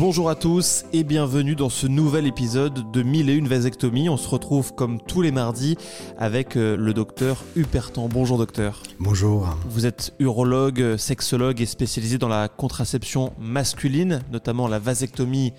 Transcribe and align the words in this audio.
Bonjour 0.00 0.30
à 0.30 0.34
tous 0.34 0.86
et 0.94 1.04
bienvenue 1.04 1.54
dans 1.54 1.68
ce 1.68 1.86
nouvel 1.86 2.26
épisode 2.26 2.90
de 2.90 3.02
1001 3.02 3.46
vasectomies. 3.46 4.08
On 4.08 4.16
se 4.16 4.30
retrouve 4.30 4.74
comme 4.74 4.98
tous 4.98 5.20
les 5.20 5.30
mardis 5.30 5.76
avec 6.16 6.56
euh, 6.56 6.74
le 6.74 6.94
docteur 6.94 7.44
Hupertan. 7.54 8.08
Bonjour 8.08 8.38
docteur. 8.38 8.82
Bonjour. 8.98 9.58
Vous 9.68 9.84
êtes 9.84 10.14
urologue, 10.18 10.96
sexologue 10.96 11.60
et 11.60 11.66
spécialisé 11.66 12.16
dans 12.16 12.28
la 12.28 12.48
contraception 12.48 13.34
masculine, 13.38 14.22
notamment 14.32 14.68
la 14.68 14.78
vasectomie 14.78 15.52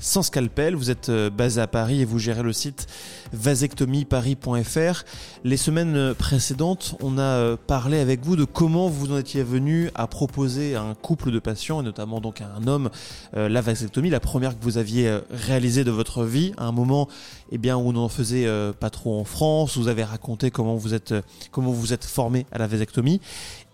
sans 0.00 0.22
scalpel. 0.22 0.74
Vous 0.74 0.90
êtes 0.90 1.10
euh, 1.10 1.30
basé 1.30 1.60
à 1.60 1.66
Paris 1.66 2.00
et 2.00 2.04
vous 2.04 2.18
gérez 2.18 2.42
le 2.42 2.52
site 2.52 2.88
vasectomieparis.fr. 3.32 5.04
Les 5.44 5.56
semaines 5.56 6.14
précédentes, 6.14 6.96
on 7.00 7.18
a 7.18 7.22
euh, 7.22 7.56
parlé 7.66 8.00
avec 8.00 8.24
vous 8.24 8.34
de 8.34 8.44
comment 8.44 8.88
vous 8.88 9.12
en 9.12 9.18
étiez 9.18 9.42
venu 9.42 9.90
à 9.94 10.06
proposer 10.06 10.74
à 10.74 10.82
un 10.82 10.94
couple 10.94 11.30
de 11.30 11.38
patients, 11.38 11.80
et 11.80 11.84
notamment 11.84 12.20
donc 12.20 12.40
à 12.40 12.50
un 12.56 12.66
homme, 12.66 12.90
euh, 13.36 13.48
la 13.48 13.60
vasectomie, 13.60 14.10
la 14.10 14.20
première 14.20 14.58
que 14.58 14.64
vous 14.64 14.78
aviez 14.78 15.18
réalisée 15.30 15.84
de 15.84 15.90
votre 15.90 16.24
vie, 16.24 16.52
à 16.56 16.64
un 16.64 16.72
moment 16.72 17.08
eh 17.50 17.58
bien, 17.58 17.76
on 17.76 17.92
n'en 17.92 18.08
faisait 18.08 18.46
pas 18.78 18.90
trop 18.90 19.18
en 19.18 19.24
France. 19.24 19.76
Vous 19.76 19.88
avez 19.88 20.04
raconté 20.04 20.50
comment 20.50 20.76
vous 20.76 20.94
êtes, 20.94 21.14
comment 21.50 21.72
vous 21.72 21.92
êtes 21.92 22.04
formé 22.04 22.46
à 22.52 22.58
la 22.58 22.66
vasectomie. 22.66 23.20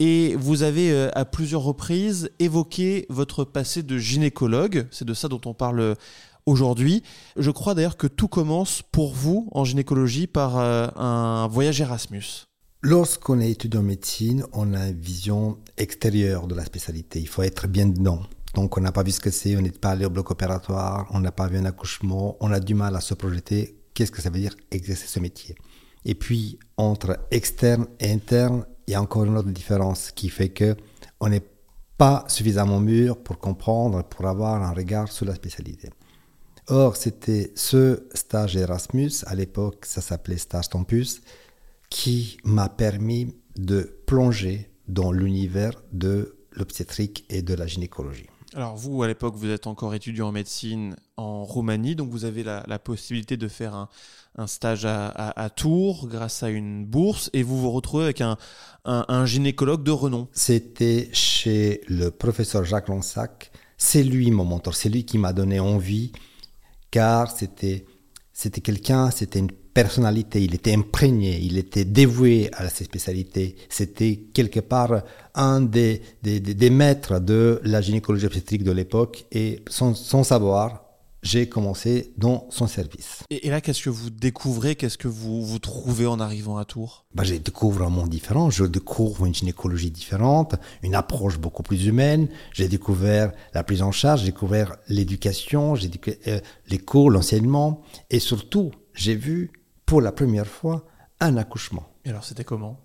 Et 0.01 0.37
vous 0.37 0.63
avez 0.63 1.11
à 1.15 1.25
plusieurs 1.25 1.63
reprises 1.63 2.31
évoqué 2.39 3.07
votre 3.09 3.45
passé 3.45 3.83
de 3.83 3.99
gynécologue. 3.99 4.87
C'est 4.91 5.05
de 5.05 5.15
ça 5.15 5.29
dont 5.29 5.41
on 5.45 5.55
parle 5.55 5.97
aujourd'hui. 6.47 7.03
Je 7.37 7.51
crois 7.51 7.75
d'ailleurs 7.75 7.97
que 7.97 8.07
tout 8.07 8.29
commence 8.29 8.83
pour 8.93 9.13
vous 9.13 9.49
en 9.53 9.65
gynécologie 9.65 10.27
par 10.27 10.59
euh, 10.59 10.87
un 10.97 11.49
voyage 11.49 11.81
Erasmus. 11.81 12.47
Lorsqu'on 12.83 13.41
est 13.41 13.51
étudiant 13.51 13.81
en 13.81 13.85
médecine, 13.85 14.45
on 14.53 14.73
a 14.73 14.89
une 14.89 15.01
vision 15.01 15.59
extérieure 15.77 16.47
de 16.47 16.55
la 16.55 16.65
spécialité. 16.65 17.19
Il 17.21 17.29
faut 17.29 17.43
être 17.43 17.67
bien 17.67 17.87
dedans. 17.87 18.23
Donc 18.57 18.79
on 18.79 18.81
n'a 18.81 18.91
pas 18.91 19.03
vu 19.03 19.11
ce 19.11 19.21
que 19.21 19.31
c'est, 19.31 19.55
on 19.55 19.61
n'est 19.61 19.71
pas 19.71 19.91
allé 19.91 20.07
au 20.07 20.11
bloc 20.11 20.31
opératoire, 20.31 21.07
on 21.11 21.21
n'a 21.21 21.31
pas 21.31 21.47
vu 21.47 21.59
un 21.59 21.67
accouchement, 21.67 22.39
on 22.41 22.51
a 22.51 22.59
du 22.59 22.73
mal 22.73 22.97
à 22.97 23.03
se 23.03 23.13
projeter. 23.13 23.79
Qu'est-ce 23.93 24.11
que 24.11 24.23
ça 24.23 24.31
veut 24.31 24.41
dire 24.41 24.57
exercer 24.71 25.07
ce 25.07 25.21
métier? 25.21 25.55
Et 26.07 26.15
puis 26.15 26.59
entre 26.79 27.19
externe 27.31 27.87
et 28.01 28.11
interne, 28.11 28.65
il 28.87 28.93
y 28.93 28.95
a 28.95 29.03
encore 29.03 29.25
une 29.25 29.37
autre 29.37 29.51
différence 29.51 30.11
qui 30.11 30.31
fait 30.31 30.49
que 30.49 30.75
on 31.21 31.29
n'est 31.29 31.47
pas 31.99 32.25
suffisamment 32.29 32.81
mûr 32.81 33.23
pour 33.23 33.39
comprendre, 33.39 34.03
pour 34.05 34.25
avoir 34.27 34.63
un 34.63 34.73
regard 34.73 35.13
sur 35.13 35.27
la 35.27 35.35
spécialité. 35.35 35.91
Or, 36.69 36.97
c'était 36.97 37.53
ce 37.57 38.09
stage 38.15 38.57
Erasmus, 38.57 39.13
à 39.27 39.35
l'époque 39.35 39.85
ça 39.85 40.01
s'appelait 40.01 40.39
stage 40.39 40.71
Tempus, 40.71 41.21
qui 41.91 42.39
m'a 42.43 42.71
permis 42.71 43.37
de 43.59 44.01
plonger 44.07 44.71
dans 44.89 45.13
l'univers 45.13 45.83
de 45.93 46.39
l'obstétrique 46.53 47.27
et 47.29 47.43
de 47.43 47.53
la 47.53 47.67
gynécologie. 47.67 48.31
Alors 48.57 48.75
vous, 48.75 49.03
à 49.03 49.07
l'époque, 49.07 49.35
vous 49.37 49.51
êtes 49.51 49.67
encore 49.67 49.95
étudiant 49.95 50.29
en 50.29 50.33
médecine 50.33 50.97
en 51.19 51.45
Roumanie, 51.45 51.95
donc 51.95 52.09
vous 52.09 52.25
avez 52.25 52.43
la, 52.43 52.79
possibilité 52.79 53.37
de 53.37 53.49
faire 53.49 53.89
un, 54.35 54.47
stage 54.47 54.87
à, 54.87 55.51
Tours 55.55 56.09
grâce 56.09 56.43
à 56.43 56.49
une 56.49 56.87
bourse, 56.87 57.29
et 57.35 57.43
vous 57.43 57.61
vous 57.61 57.71
retrouvez 57.71 58.05
avec 58.05 58.23
un, 58.23 59.27
gynécologue 59.27 59.83
de 59.83 59.91
renom. 59.91 60.29
C'était 60.33 61.11
chez 61.13 61.83
le 61.87 62.11
professeur 62.11 62.65
Jacques 62.65 62.89
Lonsac. 62.89 63.53
C'est 63.77 64.03
lui 64.03 64.31
mon 64.31 64.47
mentor, 64.47 64.75
c'est 64.75 64.89
lui 64.89 65.05
qui 65.05 65.19
m'a 65.19 65.35
donné 65.35 65.61
envie 65.61 66.13
car 66.91 67.31
c'était 67.31 67.85
c'était 68.33 68.63
quelqu'un, 68.63 69.11
c'était 69.11 69.41
une 69.41 69.51
personnalité, 69.77 70.43
il 70.43 70.55
était 70.55 70.73
imprégné, 70.73 71.39
il 71.39 71.59
était 71.59 71.85
dévoué 71.85 72.49
à 72.55 72.67
ses 72.71 72.85
spécialités. 72.85 73.57
C'était 73.69 74.17
quelque 74.33 74.61
part 74.61 75.03
un 75.35 75.61
des, 75.61 76.01
des, 76.23 76.41
des, 76.41 76.71
maîtres 76.71 77.21
de 77.21 77.61
la 77.63 77.83
gynécologie 77.83 78.25
obstétrique 78.25 78.65
de 78.65 78.73
l'époque 78.73 79.27
et 79.33 79.63
sans, 79.69 79.93
sans 79.93 80.25
savoir, 80.25 80.85
j'ai 81.23 81.47
commencé 81.51 82.15
dans 82.17 82.47
son 82.49 82.67
service. 82.67 83.25
Et, 83.29 83.51
là, 83.51 83.61
qu'est-ce 83.61 83.83
que 83.83 83.91
vous 83.91 84.09
découvrez? 84.09 84.77
Qu'est-ce 84.77 84.97
que 84.97 85.09
vous, 85.09 85.45
vous 85.45 85.59
trouvez 85.59 86.07
en 86.07 86.21
arrivant 86.21 86.57
à 86.57 86.65
Tours? 86.65 87.05
Bah, 87.15 87.25
Je 87.25 87.35
découvre 87.35 87.83
un 87.83 87.91
monde 87.91 88.09
différent, 88.09 88.49
je 88.49 88.65
découvre 88.65 89.27
une 89.27 89.35
gynécologie 89.35 89.91
différente, 89.91 90.55
une 90.83 90.95
approche 90.95 91.39
beaucoup 91.39 91.63
plus 91.63 91.85
humaine. 91.85 92.29
J'ai 92.55 92.69
découvert 92.69 93.31
la 93.53 93.63
prise 93.63 93.83
en 93.83 93.93
charge, 93.93 94.21
j'ai 94.21 94.33
découvert 94.33 94.77
l'éducation, 94.89 95.75
j'ai 95.75 95.89
découvert 95.89 96.19
euh, 96.29 96.41
les 96.69 96.79
cours, 96.79 97.11
l'enseignement. 97.11 97.83
Et 98.09 98.21
surtout, 98.21 98.71
j'ai 98.95 99.15
vu 99.15 99.51
pour 99.87 100.01
la 100.03 100.13
première 100.13 100.47
fois 100.47 100.85
un 101.21 101.37
accouchement. 101.37 101.87
Et 102.05 102.11
alors, 102.11 102.25
c'était 102.25 102.45
comment? 102.45 102.81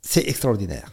C'est 0.00 0.28
extraordinaire. 0.28 0.92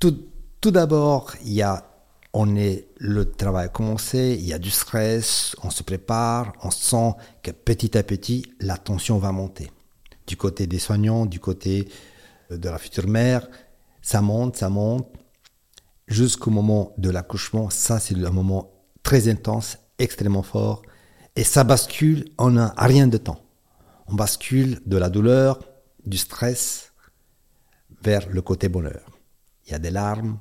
Tout, 0.00 0.26
tout 0.60 0.72
d'abord, 0.72 1.34
il 1.44 1.52
y 1.52 1.62
a 1.62 1.92
on 2.34 2.56
est, 2.56 2.88
le 2.96 3.30
travail 3.30 3.66
a 3.66 3.68
commencé, 3.68 4.36
il 4.38 4.46
y 4.46 4.52
a 4.52 4.58
du 4.58 4.70
stress, 4.70 5.54
on 5.62 5.70
se 5.70 5.82
prépare, 5.82 6.54
on 6.62 6.70
sent 6.70 7.12
que 7.42 7.50
petit 7.50 7.96
à 7.96 8.02
petit, 8.02 8.46
la 8.60 8.78
tension 8.78 9.18
va 9.18 9.32
monter. 9.32 9.70
Du 10.26 10.36
côté 10.36 10.66
des 10.66 10.78
soignants, 10.78 11.26
du 11.26 11.40
côté 11.40 11.88
de 12.50 12.68
la 12.68 12.78
future 12.78 13.06
mère, 13.06 13.46
ça 14.00 14.22
monte, 14.22 14.56
ça 14.56 14.70
monte, 14.70 15.08
jusqu'au 16.08 16.50
moment 16.50 16.94
de 16.96 17.10
l'accouchement. 17.10 17.68
Ça, 17.70 18.00
c'est 18.00 18.16
un 18.16 18.30
moment 18.30 18.70
très 19.02 19.28
intense, 19.28 19.78
extrêmement 19.98 20.42
fort, 20.42 20.82
et 21.36 21.44
ça 21.44 21.64
bascule 21.64 22.24
en 22.38 22.56
un 22.56 22.72
rien 22.78 23.08
de 23.08 23.18
temps. 23.18 23.40
On 24.06 24.14
bascule 24.14 24.80
de 24.86 24.96
la 24.96 25.10
douleur, 25.10 25.60
du 26.04 26.18
stress, 26.18 26.92
vers 28.02 28.28
le 28.28 28.42
côté 28.42 28.68
bonheur. 28.68 29.10
Il 29.66 29.72
y 29.72 29.74
a 29.74 29.78
des 29.78 29.90
larmes, 29.90 30.38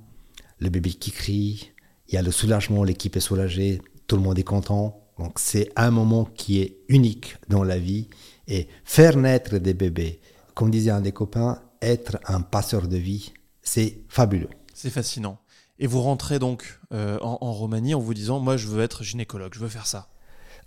le 0.59 0.69
bébé 0.69 0.91
qui 0.91 1.11
crie, 1.11 1.71
il 2.07 2.15
y 2.15 2.17
a 2.17 2.21
le 2.21 2.31
soulagement, 2.31 2.83
l'équipe 2.83 3.15
est 3.15 3.21
soulagée, 3.21 3.81
tout 4.07 4.15
le 4.15 4.21
monde 4.21 4.39
est 4.39 4.43
content. 4.43 5.01
Donc 5.17 5.39
c'est 5.39 5.71
un 5.75 5.91
moment 5.91 6.25
qui 6.25 6.61
est 6.61 6.79
unique 6.87 7.37
dans 7.47 7.63
la 7.63 7.77
vie 7.77 8.09
et 8.47 8.67
faire 8.83 9.17
naître 9.17 9.57
des 9.57 9.73
bébés, 9.73 10.19
comme 10.55 10.71
disait 10.71 10.91
un 10.91 11.01
des 11.01 11.11
copains, 11.11 11.61
être 11.81 12.17
un 12.25 12.41
passeur 12.41 12.87
de 12.87 12.97
vie, 12.97 13.33
c'est 13.61 14.03
fabuleux. 14.07 14.49
C'est 14.73 14.89
fascinant. 14.89 15.39
Et 15.79 15.87
vous 15.87 16.01
rentrez 16.01 16.39
donc 16.39 16.79
euh, 16.93 17.17
en, 17.21 17.37
en, 17.41 17.53
Roumanie 17.53 17.93
en 17.93 17.99
vous 17.99 18.13
disant, 18.13 18.39
moi 18.39 18.57
je 18.57 18.67
veux 18.67 18.83
être 18.83 19.03
gynécologue, 19.03 19.53
je 19.53 19.59
veux 19.59 19.69
faire 19.69 19.87
ça. 19.87 20.09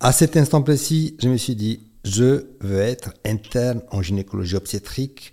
À 0.01 0.13
cet 0.13 0.37
instant 0.37 0.63
précis, 0.63 1.17
je 1.21 1.29
me 1.29 1.37
suis 1.37 1.55
dit, 1.55 1.93
je 2.05 2.47
veux 2.61 2.81
être 2.81 3.15
interne 3.25 3.83
en 3.91 4.03
gynécologie 4.03 4.57
obstétrique, 4.57 5.33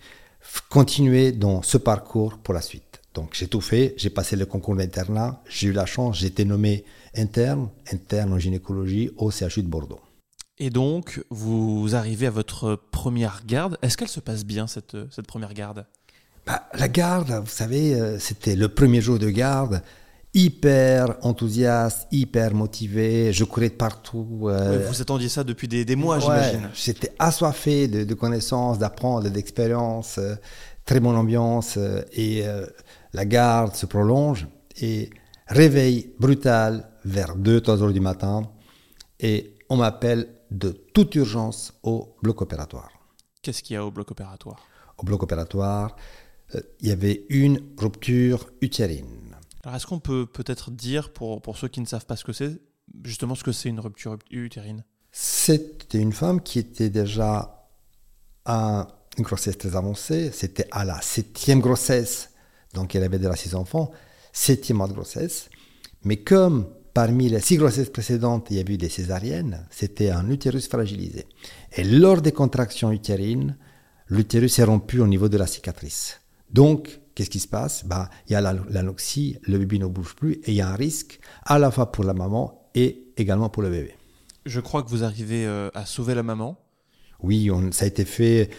continuer 0.69 1.31
dans 1.31 1.61
ce 1.61 1.77
parcours 1.77 2.37
pour 2.37 2.53
la 2.53 2.61
suite. 2.61 3.01
Donc 3.13 3.31
j'ai 3.33 3.47
tout 3.47 3.61
fait, 3.61 3.93
j'ai 3.97 4.09
passé 4.09 4.35
le 4.35 4.45
concours 4.45 4.75
d'internat, 4.75 5.41
j'ai 5.49 5.67
eu 5.67 5.73
la 5.73 5.85
chance, 5.85 6.19
j'ai 6.19 6.27
été 6.27 6.45
nommé 6.45 6.85
interne, 7.15 7.69
interne 7.91 8.33
en 8.33 8.39
gynécologie 8.39 9.11
au 9.17 9.31
CHU 9.31 9.63
de 9.63 9.67
Bordeaux. 9.67 9.99
Et 10.57 10.69
donc, 10.69 11.23
vous 11.29 11.95
arrivez 11.95 12.27
à 12.27 12.29
votre 12.29 12.75
première 12.91 13.41
garde. 13.45 13.77
Est-ce 13.81 13.97
qu'elle 13.97 14.07
se 14.07 14.19
passe 14.19 14.45
bien, 14.45 14.67
cette, 14.67 14.95
cette 15.09 15.25
première 15.25 15.53
garde? 15.53 15.85
Bah, 16.45 16.69
La 16.73 16.87
garde, 16.87 17.31
vous 17.31 17.49
savez, 17.49 17.95
euh, 17.95 18.19
c'était 18.19 18.55
le 18.55 18.69
premier 18.69 19.01
jour 19.01 19.17
de 19.17 19.29
garde, 19.29 19.81
hyper 20.33 21.17
enthousiaste, 21.21 22.07
hyper 22.11 22.53
motivé, 22.53 23.33
je 23.33 23.43
courais 23.43 23.69
de 23.69 23.75
partout. 23.75 24.43
Euh, 24.43 24.87
vous 24.89 25.01
attendiez 25.01 25.29
ça 25.29 25.43
depuis 25.43 25.67
des, 25.67 25.83
des 25.83 25.95
mois, 25.95 26.19
j'imagine. 26.19 26.69
J'étais 26.73 27.11
assoiffé 27.19 27.87
de, 27.87 28.13
connaissances, 28.13 28.79
d'apprendre, 28.79 29.29
d'expériences, 29.29 30.17
euh, 30.17 30.35
très 30.85 30.99
bonne 30.99 31.15
ambiance, 31.15 31.77
et 32.13 32.43
la 33.13 33.25
garde 33.25 33.75
se 33.75 33.85
prolonge 33.85 34.47
et 34.81 35.09
réveil 35.47 36.13
brutal 36.19 36.89
vers 37.05 37.37
2-3 37.37 37.83
heures 37.83 37.93
du 37.93 37.99
matin 37.99 38.43
et 39.19 39.57
on 39.69 39.77
m'appelle 39.77 40.27
de 40.49 40.71
toute 40.71 41.15
urgence 41.15 41.73
au 41.83 42.15
bloc 42.21 42.41
opératoire. 42.41 42.91
Qu'est-ce 43.41 43.63
qu'il 43.63 43.75
y 43.75 43.77
a 43.77 43.85
au 43.85 43.91
bloc 43.91 44.11
opératoire? 44.11 44.65
Au 44.97 45.03
bloc 45.03 45.23
opératoire, 45.23 45.95
euh, 46.55 46.61
il 46.79 46.89
y 46.89 46.91
avait 46.91 47.25
une 47.29 47.61
rupture 47.77 48.49
utérine. 48.61 49.37
Alors 49.63 49.75
est-ce 49.75 49.85
qu'on 49.85 49.99
peut 49.99 50.25
peut-être 50.25 50.71
dire, 50.71 51.13
pour, 51.13 51.41
pour 51.41 51.57
ceux 51.57 51.67
qui 51.67 51.81
ne 51.81 51.85
savent 51.85 52.05
pas 52.05 52.15
ce 52.15 52.23
que 52.23 52.33
c'est, 52.33 52.59
justement 53.03 53.35
ce 53.35 53.43
que 53.43 53.51
c'est 53.51 53.69
une 53.69 53.79
rupture 53.79 54.17
utérine? 54.31 54.83
C'était 55.11 55.99
une 55.99 56.13
femme 56.13 56.41
qui 56.41 56.59
était 56.59 56.89
déjà 56.89 57.67
à 58.45 58.87
une 59.17 59.23
grossesse 59.23 59.57
très 59.57 59.75
avancée, 59.75 60.31
c'était 60.31 60.67
à 60.71 60.85
la 60.85 60.99
septième 61.01 61.59
grossesse 61.59 62.31
donc 62.73 62.95
elle 62.95 63.03
avait 63.03 63.19
déjà 63.19 63.35
six 63.35 63.55
enfants, 63.55 63.91
septième 64.31 64.77
mois 64.77 64.87
de 64.87 64.93
grossesse. 64.93 65.49
Mais 66.03 66.17
comme 66.17 66.67
parmi 66.93 67.29
les 67.29 67.39
six 67.39 67.57
grossesses 67.57 67.89
précédentes, 67.89 68.47
il 68.49 68.57
y 68.57 68.59
avait 68.59 68.73
eu 68.73 68.77
des 68.77 68.89
césariennes, 68.89 69.65
c'était 69.69 70.09
un 70.09 70.29
utérus 70.29 70.67
fragilisé. 70.67 71.25
Et 71.75 71.83
lors 71.83 72.21
des 72.21 72.31
contractions 72.31 72.91
utérines, 72.91 73.57
l'utérus 74.07 74.59
est 74.59 74.63
rompu 74.63 74.99
au 74.99 75.07
niveau 75.07 75.29
de 75.29 75.37
la 75.37 75.47
cicatrice. 75.47 76.19
Donc, 76.49 77.00
qu'est-ce 77.15 77.29
qui 77.29 77.39
se 77.39 77.47
passe? 77.47 77.85
Bah, 77.85 78.09
Il 78.27 78.33
y 78.33 78.35
a 78.35 78.41
l'anoxie, 78.41 79.37
le 79.43 79.57
bébé 79.57 79.79
ne 79.79 79.87
bouge 79.87 80.15
plus 80.15 80.33
et 80.43 80.51
il 80.51 80.55
y 80.55 80.61
a 80.61 80.69
un 80.69 80.75
risque 80.75 81.19
à 81.43 81.59
la 81.59 81.71
fois 81.71 81.91
pour 81.91 82.03
la 82.03 82.13
maman 82.13 82.69
et 82.75 83.13
également 83.17 83.49
pour 83.49 83.63
le 83.63 83.69
bébé. 83.69 83.95
Je 84.45 84.59
crois 84.59 84.83
que 84.83 84.89
vous 84.89 85.03
arrivez 85.03 85.45
euh, 85.45 85.69
à 85.73 85.85
sauver 85.85 86.15
la 86.15 86.23
maman. 86.23 86.57
Oui, 87.21 87.49
ça 87.71 87.85
a 87.85 87.87
été 87.87 88.05
fait 88.05 88.49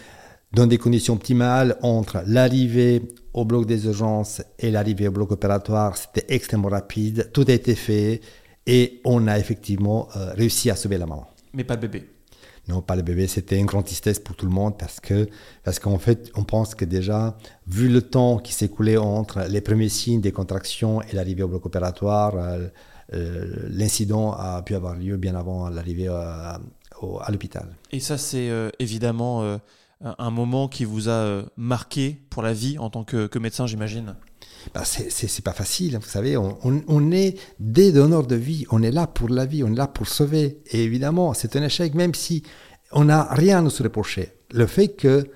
dans 0.52 0.66
des 0.66 0.78
conditions 0.78 1.14
optimales 1.14 1.78
entre 1.82 2.22
l'arrivée 2.26 3.02
au 3.32 3.44
bloc 3.44 3.66
des 3.66 3.86
urgences 3.86 4.42
et 4.58 4.70
l'arrivée 4.70 5.08
au 5.08 5.10
bloc 5.10 5.32
opératoire, 5.32 5.96
c'était 5.96 6.26
extrêmement 6.28 6.68
rapide. 6.68 7.30
Tout 7.32 7.44
a 7.48 7.52
été 7.52 7.74
fait 7.74 8.20
Et 8.66 9.00
on 9.04 9.26
a 9.26 9.38
effectivement 9.38 10.08
euh, 10.14 10.32
réussi 10.34 10.70
à 10.70 10.76
sauver 10.76 10.98
la 10.98 11.06
maman. 11.06 11.26
Mais 11.52 11.64
pas 11.64 11.74
le 11.74 11.80
bébé. 11.80 12.08
Non, 12.68 12.80
pas 12.80 12.96
le 12.96 13.02
bébé. 13.02 13.26
C'était 13.26 13.58
une 13.58 13.66
grande 13.66 13.84
tristesse 13.84 14.20
pour 14.20 14.36
tout 14.36 14.46
le 14.46 14.52
monde 14.52 14.78
parce 14.78 15.00
que 15.00 15.28
parce 15.64 15.78
qu'en 15.78 15.98
fait, 15.98 16.30
on 16.34 16.44
pense 16.44 16.74
que 16.74 16.84
déjà, 16.84 17.36
vu 17.66 17.88
le 17.88 18.02
temps 18.02 18.38
qui 18.38 18.64
écoulé 18.64 18.96
entre 18.96 19.40
les 19.48 19.60
premiers 19.60 19.88
signes 19.88 20.20
des 20.20 20.32
contractions 20.32 21.02
et 21.02 21.12
l'arrivée 21.12 21.42
au 21.42 21.48
bloc 21.48 21.66
opératoire, 21.66 22.36
euh, 22.36 22.68
euh, 23.14 23.66
l'incident 23.68 24.32
a 24.32 24.62
pu 24.62 24.74
avoir 24.74 24.94
lieu 24.94 25.16
bien 25.16 25.34
avant 25.34 25.68
l'arrivée 25.68 26.08
à, 26.08 26.60
à 27.20 27.30
l'hôpital. 27.32 27.74
Et 27.90 28.00
ça, 28.00 28.16
c'est 28.16 28.48
évidemment 28.78 29.58
un 30.00 30.30
moment 30.30 30.68
qui 30.68 30.84
vous 30.84 31.08
a 31.08 31.42
marqué 31.56 32.20
pour 32.30 32.42
la 32.42 32.52
vie 32.52 32.78
en 32.78 32.90
tant 32.90 33.04
que, 33.04 33.26
que 33.26 33.38
médecin, 33.38 33.66
j'imagine? 33.66 34.14
Bah 34.74 34.82
c'est 34.84 35.44
pas 35.44 35.52
facile, 35.52 35.98
vous 35.98 36.08
savez, 36.08 36.36
on, 36.36 36.58
on, 36.62 37.12
est 37.12 37.38
des 37.58 37.92
donneurs 37.92 38.26
de 38.26 38.36
vie, 38.36 38.66
on 38.70 38.82
est 38.82 38.90
là 38.90 39.06
pour 39.06 39.28
la 39.28 39.46
vie, 39.46 39.62
on 39.62 39.72
est 39.72 39.76
là 39.76 39.86
pour 39.86 40.08
sauver. 40.08 40.62
Et 40.70 40.84
évidemment, 40.84 41.34
c'est 41.34 41.56
un 41.56 41.62
échec, 41.62 41.94
même 41.94 42.14
si 42.14 42.42
on 42.92 43.04
n'a 43.04 43.24
rien 43.32 43.58
à 43.58 43.62
nous 43.62 43.70
reprocher. 43.80 44.32
Le 44.50 44.66
fait 44.66 44.96
qu'il 44.96 45.26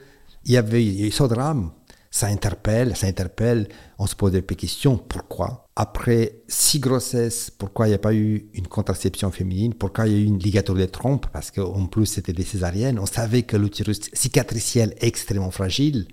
y 0.47 0.57
avait 0.57 0.85
eu 0.85 1.11
ce 1.11 1.25
drame, 1.25 1.73
ça 2.11 2.29
interpelle, 2.29 2.97
ça 2.97 3.07
interpelle, 3.07 3.69
on 3.99 4.07
se 4.07 4.15
pose 4.15 4.33
des 4.33 4.43
questions, 4.43 4.97
pourquoi? 4.97 5.67
Après 5.77 6.41
six 6.49 6.81
grossesses, 6.81 7.51
pourquoi 7.51 7.87
il 7.87 7.91
n'y 7.91 7.95
a 7.95 7.99
pas 7.99 8.15
eu 8.15 8.49
une 8.55 8.67
contraception 8.67 9.31
féminine? 9.31 9.75
Pourquoi 9.75 10.07
il 10.07 10.13
y 10.13 10.17
a 10.17 10.19
eu 10.19 10.25
une 10.25 10.39
ligature 10.39 10.75
des 10.75 10.89
trompes? 10.89 11.27
Parce 11.33 11.51
qu'en 11.51 11.87
plus, 11.87 12.07
c'était 12.07 12.33
des 12.33 12.45
césariennes. 12.45 12.99
On 12.99 13.07
savait 13.07 13.43
que 13.43 13.59
l'utérus 13.59 14.01
cicatriciel 14.15 14.95
est 14.99 15.09
extrêmement 15.09 15.51
fragile 15.51 16.09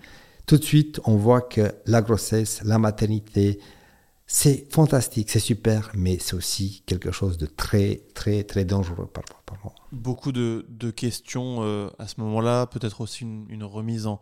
tout 0.46 0.58
de 0.58 0.64
suite, 0.64 1.00
on 1.06 1.16
voit 1.16 1.42
que 1.42 1.74
la 1.86 2.02
grossesse, 2.02 2.62
la 2.64 2.78
maternité, 2.78 3.60
c'est 4.26 4.68
fantastique, 4.72 5.30
c'est 5.30 5.40
super, 5.40 5.92
mais 5.94 6.18
c'est 6.20 6.36
aussi 6.36 6.84
quelque 6.86 7.12
chose 7.12 7.38
de 7.38 7.46
très, 7.46 8.04
très, 8.14 8.44
très 8.44 8.66
dangereux 8.66 9.08
par 9.08 9.24
Beaucoup 9.92 10.32
de, 10.32 10.66
questions 10.96 11.58
euh, 11.62 11.90
à 12.00 12.08
ce 12.08 12.20
moment-là, 12.22 12.66
peut-être 12.66 13.02
aussi 13.02 13.24
une, 13.24 13.64
remise 13.64 14.08
en, 14.08 14.20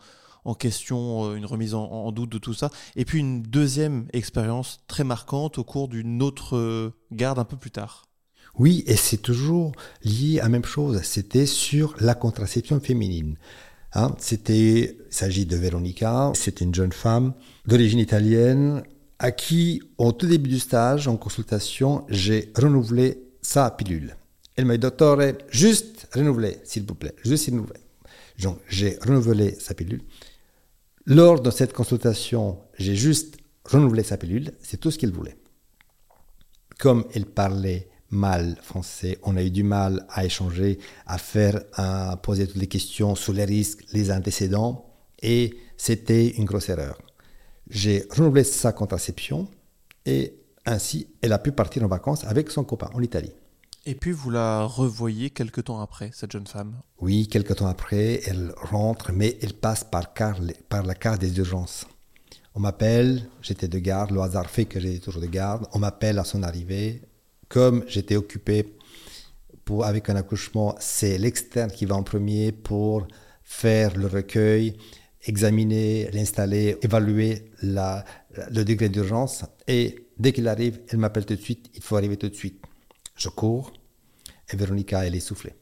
question, 0.55 1.25
euh, 1.25 1.35
une 1.35 1.45
remise 1.45 1.73
en, 1.73 2.11
doute 2.11 2.29
de 2.29 2.37
tout 2.37 2.53
ça. 2.53 2.69
Et 2.95 3.05
puis 3.05 3.19
une 3.19 3.41
deuxième 3.41 4.07
expérience 4.11 4.81
très 4.87 5.03
marquante 5.03 5.57
au 5.57 5.63
cours 5.63 5.87
d'une 5.87 6.21
autre 6.21 6.57
euh, 6.57 6.93
garde 7.11 7.39
un 7.39 7.45
peu 7.45 7.57
plus 7.57 7.71
tard. 7.71 8.05
Oui, 8.59 8.83
et 8.87 8.97
c'est 8.97 9.21
toujours 9.21 9.71
lié 10.03 10.39
à 10.39 10.43
la 10.43 10.49
même 10.49 10.65
chose, 10.65 11.01
c'était 11.03 11.45
sur 11.45 11.95
la 11.99 12.15
contraception 12.15 12.81
féminine. 12.81 13.37
Hein, 13.93 14.15
c'était, 14.19 14.97
il 15.09 15.13
s'agit 15.13 15.45
de 15.45 15.57
Veronica, 15.57 16.31
c'est 16.33 16.61
une 16.61 16.73
jeune 16.73 16.93
femme 16.93 17.33
d'origine 17.65 17.99
italienne 17.99 18.83
à 19.19 19.31
qui, 19.31 19.83
au 19.97 20.13
tout 20.13 20.27
début 20.27 20.49
du 20.49 20.59
stage, 20.59 21.07
en 21.07 21.17
consultation, 21.17 22.05
j'ai 22.09 22.51
renouvelé 22.55 23.21
sa 23.41 23.69
pilule. 23.69 24.15
Elle 24.55 24.65
m'a 24.65 24.73
dit, 24.73 24.79
docteur, 24.79 25.19
juste 25.49 26.07
renouveler, 26.13 26.57
s'il 26.63 26.85
vous 26.85 26.95
plaît, 26.95 27.15
juste 27.23 27.49
renouveler. 27.49 27.79
Donc, 28.41 28.59
j'ai 28.67 28.97
renouvelé 29.01 29.55
sa 29.59 29.73
pilule. 29.73 30.01
Lors 31.05 31.41
de 31.41 31.51
cette 31.51 31.73
consultation, 31.73 32.59
j'ai 32.77 32.95
juste 32.95 33.37
renouvelé 33.65 34.03
sa 34.03 34.17
pilule, 34.17 34.53
c'est 34.63 34.77
tout 34.77 34.89
ce 34.89 34.97
qu'il 34.97 35.11
voulait. 35.11 35.37
Comme 36.79 37.05
elle 37.13 37.25
parlait 37.25 37.90
mal 38.11 38.57
français. 38.61 39.17
On 39.23 39.35
a 39.35 39.43
eu 39.43 39.49
du 39.49 39.63
mal 39.63 40.05
à 40.09 40.25
échanger, 40.25 40.77
à 41.07 41.17
faire, 41.17 41.61
à 41.73 42.17
poser 42.21 42.45
toutes 42.45 42.61
les 42.61 42.67
questions 42.67 43.15
sur 43.15 43.33
les 43.33 43.45
risques, 43.45 43.85
les 43.93 44.11
antécédents, 44.11 44.85
et 45.21 45.55
c'était 45.77 46.27
une 46.27 46.45
grosse 46.45 46.69
erreur. 46.69 47.01
J'ai 47.69 48.05
renouvelé 48.11 48.43
sa 48.43 48.73
contraception 48.73 49.47
et 50.05 50.35
ainsi 50.65 51.07
elle 51.21 51.33
a 51.33 51.39
pu 51.39 51.51
partir 51.51 51.83
en 51.83 51.87
vacances 51.87 52.25
avec 52.25 52.51
son 52.51 52.63
copain 52.63 52.89
en 52.93 53.01
Italie. 53.01 53.31
Et 53.85 53.95
puis 53.95 54.11
vous 54.11 54.29
la 54.29 54.63
revoyez 54.63 55.31
quelques 55.31 55.63
temps 55.63 55.79
après, 55.79 56.11
cette 56.13 56.31
jeune 56.31 56.45
femme? 56.45 56.81
Oui, 56.99 57.27
quelques 57.27 57.55
temps 57.55 57.67
après, 57.67 58.21
elle 58.27 58.53
rentre, 58.57 59.11
mais 59.11 59.39
elle 59.41 59.53
passe 59.53 59.83
par, 59.83 60.13
par 60.13 60.83
la 60.83 60.93
carte 60.93 61.19
des 61.19 61.35
urgences. 61.37 61.87
On 62.53 62.59
m'appelle, 62.59 63.27
j'étais 63.41 63.67
de 63.67 63.79
garde, 63.79 64.11
le 64.11 64.21
hasard 64.21 64.49
fait 64.49 64.65
que 64.65 64.79
j'étais 64.79 64.99
toujours 64.99 65.21
de 65.21 65.27
garde, 65.27 65.65
on 65.73 65.79
m'appelle 65.79 66.19
à 66.19 66.25
son 66.25 66.43
arrivée, 66.43 67.01
comme 67.51 67.83
j'étais 67.85 68.15
occupé 68.15 68.77
pour, 69.65 69.83
avec 69.83 70.09
un 70.09 70.15
accouchement, 70.15 70.73
c'est 70.79 71.17
l'externe 71.17 71.69
qui 71.69 71.85
va 71.85 71.95
en 71.95 72.03
premier 72.03 72.53
pour 72.53 73.05
faire 73.43 73.97
le 73.97 74.07
recueil, 74.07 74.77
examiner, 75.25 76.09
l'installer, 76.13 76.77
évaluer 76.81 77.51
le 77.61 78.63
degré 78.63 78.87
d'urgence. 78.87 79.43
Et 79.67 80.07
dès 80.17 80.31
qu'il 80.31 80.47
arrive, 80.47 80.79
elle 80.87 80.99
m'appelle 80.99 81.25
tout 81.25 81.35
de 81.35 81.41
suite, 81.41 81.69
il 81.75 81.83
faut 81.83 81.97
arriver 81.97 82.15
tout 82.15 82.29
de 82.29 82.35
suite. 82.35 82.63
Je 83.17 83.27
cours 83.27 83.73
et 84.51 84.55
Véronica, 84.55 85.05
elle 85.05 85.15
est 85.15 85.19
soufflée. 85.19 85.53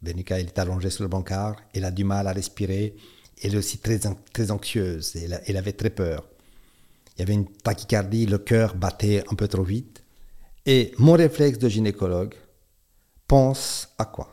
Véronica, 0.00 0.40
elle 0.40 0.46
est 0.46 0.58
allongée 0.58 0.90
sur 0.90 1.04
le 1.04 1.08
bancard, 1.08 1.56
elle 1.74 1.84
a 1.84 1.90
du 1.90 2.04
mal 2.04 2.26
à 2.28 2.32
respirer, 2.32 2.96
elle 3.42 3.54
est 3.54 3.58
aussi 3.58 3.76
très, 3.78 4.00
très 4.32 4.50
anxieuse, 4.50 5.14
elle, 5.16 5.42
elle 5.46 5.56
avait 5.58 5.74
très 5.74 5.90
peur. 5.90 6.26
Il 7.14 7.20
y 7.20 7.22
avait 7.24 7.34
une 7.34 7.46
tachycardie, 7.46 8.24
le 8.24 8.38
cœur 8.38 8.74
battait 8.74 9.22
un 9.30 9.34
peu 9.34 9.48
trop 9.48 9.64
vite. 9.64 10.02
Et 10.68 10.92
mon 10.98 11.12
réflexe 11.12 11.58
de 11.58 11.68
gynécologue 11.68 12.34
pense 13.28 13.88
à 13.98 14.04
quoi? 14.04 14.32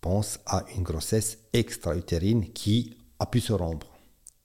Pense 0.00 0.38
à 0.46 0.64
une 0.74 0.82
grossesse 0.82 1.36
extra-utérine 1.52 2.52
qui 2.54 2.96
a 3.18 3.26
pu 3.26 3.40
se 3.40 3.52
rompre. 3.52 3.86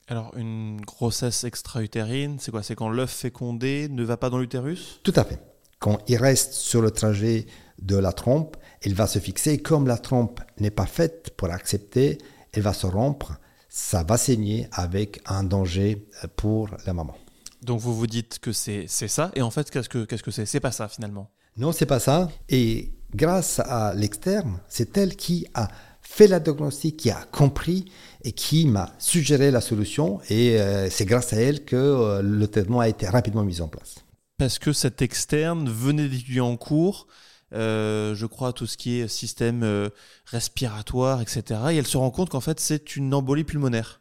Alors, 0.08 0.36
une 0.36 0.82
grossesse 0.82 1.44
extra-utérine, 1.44 2.36
c'est 2.38 2.50
quoi? 2.50 2.62
C'est 2.62 2.74
quand 2.74 2.90
l'œuf 2.90 3.10
fécondé 3.10 3.88
ne 3.88 4.04
va 4.04 4.18
pas 4.18 4.28
dans 4.28 4.36
l'utérus? 4.36 5.00
Tout 5.02 5.14
à 5.16 5.24
fait. 5.24 5.38
Quand 5.78 5.98
il 6.08 6.16
reste 6.16 6.52
sur 6.52 6.82
le 6.82 6.90
trajet 6.90 7.46
de 7.80 7.96
la 7.96 8.12
trompe, 8.12 8.58
il 8.84 8.94
va 8.94 9.06
se 9.06 9.18
fixer. 9.18 9.62
Comme 9.62 9.86
la 9.86 9.96
trompe 9.96 10.42
n'est 10.58 10.70
pas 10.70 10.84
faite 10.84 11.30
pour 11.38 11.50
accepter, 11.50 12.18
elle 12.52 12.62
va 12.62 12.74
se 12.74 12.86
rompre. 12.86 13.32
Ça 13.70 14.02
va 14.02 14.18
saigner 14.18 14.68
avec 14.72 15.22
un 15.24 15.42
danger 15.42 16.06
pour 16.36 16.68
la 16.84 16.92
maman. 16.92 17.16
Donc 17.62 17.80
vous 17.80 17.94
vous 17.94 18.06
dites 18.06 18.38
que 18.40 18.52
c'est 18.52 18.86
ça, 18.86 19.30
et 19.34 19.42
en 19.42 19.50
fait, 19.50 19.70
qu'est-ce 19.70 19.88
que 19.88 20.06
c'est 20.30 20.42
-ce 20.42 20.46
C'est? 20.46 20.60
Pas 20.60 20.72
ça 20.72 20.88
finalement 20.88 21.30
Non, 21.56 21.72
c'est 21.72 21.86
pas 21.86 22.00
ça. 22.00 22.28
Et 22.48 22.90
grâce 23.14 23.60
à 23.60 23.94
l'externe, 23.94 24.60
c'est 24.68 24.96
elle 24.96 25.16
qui 25.16 25.46
a 25.54 25.68
fait 26.02 26.26
la 26.26 26.40
diagnostic, 26.40 26.96
qui 26.96 27.10
a 27.10 27.24
compris 27.30 27.86
et 28.24 28.32
qui 28.32 28.66
m'a 28.66 28.92
suggéré 28.98 29.50
la 29.50 29.60
solution. 29.60 30.20
Et 30.28 30.60
euh, 30.60 30.90
c'est 30.90 31.06
grâce 31.06 31.32
à 31.32 31.36
elle 31.36 31.64
que 31.64 31.76
euh, 31.76 32.22
le 32.22 32.46
traitement 32.48 32.80
a 32.80 32.88
été 32.88 33.08
rapidement 33.08 33.44
mis 33.44 33.60
en 33.60 33.68
place. 33.68 33.96
Parce 34.38 34.58
que 34.58 34.72
cette 34.72 35.00
externe 35.00 35.68
venait 35.68 36.08
d'étudier 36.08 36.40
en 36.40 36.56
cours, 36.56 37.06
euh, 37.54 38.14
je 38.14 38.26
crois, 38.26 38.52
tout 38.52 38.66
ce 38.66 38.76
qui 38.76 38.98
est 38.98 39.08
système 39.08 39.90
respiratoire, 40.26 41.20
etc. 41.20 41.60
Et 41.70 41.76
elle 41.76 41.86
se 41.86 41.96
rend 41.96 42.10
compte 42.10 42.30
qu'en 42.30 42.40
fait, 42.40 42.58
c'est 42.58 42.96
une 42.96 43.14
embolie 43.14 43.44
pulmonaire. 43.44 44.00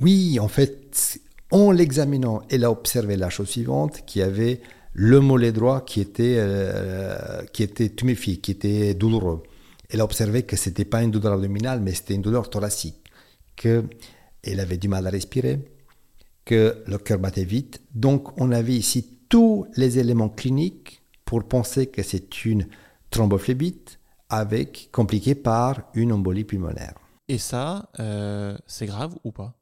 Oui, 0.00 0.38
en 0.40 0.48
fait, 0.48 1.20
en 1.50 1.70
l'examinant, 1.70 2.42
elle 2.48 2.64
a 2.64 2.70
observé 2.70 3.16
la 3.16 3.30
chose 3.30 3.48
suivante, 3.48 4.04
qu'il 4.06 4.20
y 4.20 4.22
avait 4.22 4.60
le 4.92 5.20
mollet 5.20 5.52
droit 5.52 5.84
qui 5.84 6.00
était, 6.00 6.36
euh, 6.38 7.42
qui 7.52 7.62
était 7.62 7.88
tuméfié, 7.88 8.38
qui 8.38 8.50
était 8.52 8.94
douloureux. 8.94 9.42
Elle 9.88 10.00
a 10.00 10.04
observé 10.04 10.44
que 10.44 10.56
ce 10.56 10.68
n'était 10.68 10.84
pas 10.84 11.02
une 11.02 11.10
douleur 11.10 11.34
abdominale, 11.34 11.80
mais 11.80 11.94
c'était 11.94 12.14
une 12.14 12.22
douleur 12.22 12.50
thoracique, 12.50 13.02
qu'elle 13.56 14.60
avait 14.60 14.78
du 14.78 14.88
mal 14.88 15.06
à 15.06 15.10
respirer, 15.10 15.60
que 16.44 16.82
le 16.86 16.98
cœur 16.98 17.18
battait 17.18 17.44
vite. 17.44 17.82
Donc 17.94 18.40
on 18.40 18.52
avait 18.52 18.74
ici 18.74 19.18
tous 19.28 19.66
les 19.76 19.98
éléments 19.98 20.28
cliniques 20.28 21.02
pour 21.24 21.44
penser 21.44 21.86
que 21.86 22.02
c'est 22.02 22.44
une 22.44 22.66
thrombophlébite 23.10 23.98
avec 24.28 24.88
compliquée 24.92 25.34
par 25.34 25.82
une 25.94 26.12
embolie 26.12 26.44
pulmonaire. 26.44 26.94
Et 27.28 27.38
ça, 27.38 27.88
euh, 28.00 28.56
c'est 28.66 28.86
grave 28.86 29.14
ou 29.24 29.32
pas? 29.32 29.54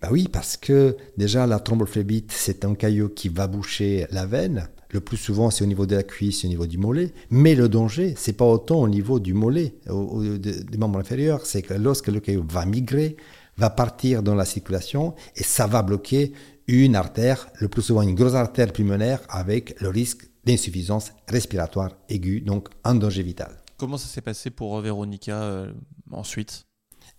Bah 0.00 0.08
oui, 0.10 0.28
parce 0.32 0.56
que 0.56 0.96
déjà 1.16 1.46
la 1.46 1.60
thrombophlébite, 1.60 2.32
c'est 2.32 2.64
un 2.64 2.74
caillot 2.74 3.10
qui 3.10 3.28
va 3.28 3.46
boucher 3.46 4.06
la 4.10 4.24
veine. 4.24 4.68
Le 4.90 5.00
plus 5.00 5.18
souvent, 5.18 5.50
c'est 5.50 5.62
au 5.62 5.66
niveau 5.66 5.86
de 5.86 5.94
la 5.94 6.02
cuisse, 6.02 6.44
au 6.44 6.48
niveau 6.48 6.66
du 6.66 6.78
mollet. 6.78 7.12
Mais 7.30 7.54
le 7.54 7.68
danger, 7.68 8.14
c'est 8.16 8.32
pas 8.32 8.46
autant 8.46 8.80
au 8.80 8.88
niveau 8.88 9.20
du 9.20 9.34
mollet, 9.34 9.74
au, 9.88 10.22
du 10.22 10.78
membre 10.78 10.98
inférieur. 10.98 11.44
C'est 11.44 11.62
que 11.62 11.74
lorsque 11.74 12.08
le 12.08 12.20
caillot 12.20 12.44
va 12.48 12.64
migrer, 12.64 13.16
va 13.56 13.70
partir 13.70 14.22
dans 14.22 14.34
la 14.34 14.46
circulation 14.46 15.14
et 15.36 15.42
ça 15.42 15.66
va 15.66 15.82
bloquer 15.82 16.32
une 16.66 16.96
artère, 16.96 17.48
le 17.60 17.68
plus 17.68 17.82
souvent 17.82 18.02
une 18.02 18.14
grosse 18.14 18.34
artère 18.34 18.72
pulmonaire 18.72 19.20
avec 19.28 19.78
le 19.80 19.88
risque 19.88 20.28
d'insuffisance 20.44 21.12
respiratoire 21.28 21.90
aiguë, 22.08 22.40
donc 22.40 22.68
un 22.84 22.94
danger 22.94 23.22
vital. 23.22 23.62
Comment 23.76 23.98
ça 23.98 24.08
s'est 24.08 24.22
passé 24.22 24.50
pour 24.50 24.80
Véronica 24.80 25.42
euh, 25.42 25.72
ensuite? 26.10 26.64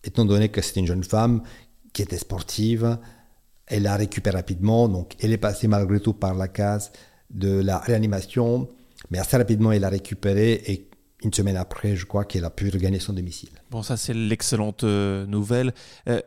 Étant 0.03 0.25
donné 0.25 0.50
que 0.50 0.61
c'est 0.61 0.79
une 0.79 0.88
jeune 0.88 1.03
femme 1.03 1.43
qui 1.93 2.01
était 2.01 2.17
sportive. 2.17 2.98
Elle 3.67 3.88
a 3.88 3.95
récupéré 3.95 4.38
rapidement, 4.38 4.88
donc 4.89 5.15
elle 5.19 5.31
est 5.31 5.38
passée 5.38 5.67
malgré 5.67 6.00
tout 6.00 6.13
par 6.13 6.33
la 6.33 6.48
case 6.48 6.91
de 7.29 7.62
la 7.62 7.79
réanimation, 7.79 8.67
mais 9.10 9.19
assez 9.19 9.38
rapidement 9.38 9.71
elle 9.71 9.86
a 9.86 9.89
récupéré 9.89 10.62
et 10.67 10.89
une 11.24 11.33
semaine 11.33 11.57
après, 11.57 11.95
je 11.95 12.05
crois 12.05 12.25
qu'elle 12.25 12.45
a 12.45 12.50
pu 12.50 12.69
regagner 12.69 13.00
son 13.00 13.13
domicile. 13.13 13.51
Bon, 13.69 13.83
ça 13.83 13.98
c'est 13.98 14.13
l'excellente 14.13 14.83
euh, 14.83 15.25
nouvelle. 15.25 15.74
Euh, 16.10 16.19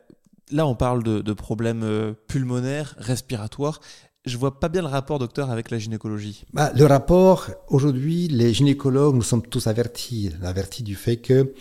là, 0.51 0.67
on 0.67 0.75
parle 0.75 1.03
de, 1.03 1.33
problèmes 1.33 1.83
euh, 1.83 2.13
pulmonaires, 2.29 2.95
respiratoires. 2.99 3.81
je 4.25 4.37
vois 4.39 4.61
pas 4.61 4.69
bien 4.69 4.83
le 4.83 4.89
rapport, 4.89 5.19
docteur, 5.19 5.51
avec 5.51 5.71
la 5.71 5.79
gynécologie. 5.79 6.45
Bah, 6.53 6.73
le 6.75 6.87
rapport, 6.87 7.51
aujourd'hui, 7.69 8.29
les 8.29 8.55
gynécologues, 8.55 9.17
nous 9.17 9.23
sommes 9.23 9.43
tous 9.43 9.67
avertis, 9.67 10.31
avertis 10.43 10.83
du 10.83 10.95
fait 10.95 11.17
que 11.17 11.53